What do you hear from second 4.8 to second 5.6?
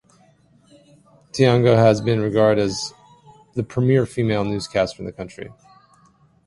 in the country.